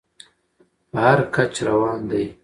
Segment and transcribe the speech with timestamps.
[0.89, 2.23] په هر کچ روان دى.